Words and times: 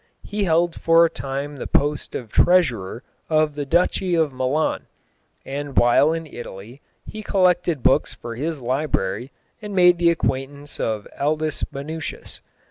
He 0.23 0.45
held 0.45 0.73
for 0.73 1.05
a 1.05 1.11
time 1.11 1.57
the 1.57 1.67
post 1.67 2.15
of 2.15 2.31
Treasurer 2.31 3.03
of 3.29 3.53
the 3.53 3.67
Duchy 3.67 4.15
of 4.15 4.33
Milan, 4.33 4.87
and 5.45 5.77
while 5.77 6.11
in 6.11 6.25
Italy 6.25 6.81
he 7.05 7.21
collected 7.21 7.83
books 7.83 8.11
for 8.11 8.33
his 8.35 8.61
library 8.63 9.31
and 9.61 9.75
made 9.75 9.99
the 9.99 10.09
acquaintance 10.09 10.79
of 10.79 11.07
Aldus 11.19 11.63
Manutius. 11.71 12.41